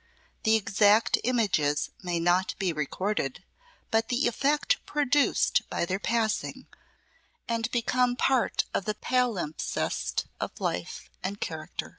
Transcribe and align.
The 0.45 0.55
exact 0.55 1.19
images 1.23 1.91
may 2.01 2.19
not 2.19 2.55
be 2.57 2.73
recorded, 2.73 3.43
but 3.91 4.09
the 4.09 4.27
effect 4.27 4.83
produced 4.87 5.61
by 5.69 5.85
their 5.85 5.99
passing 5.99 6.65
will 6.71 6.77
remain 6.79 7.45
and 7.47 7.71
become 7.71 8.15
part 8.15 8.63
of 8.73 8.85
the 8.85 8.95
palimpsest 8.95 10.25
of 10.39 10.59
life 10.59 11.07
and 11.23 11.39
character. 11.39 11.89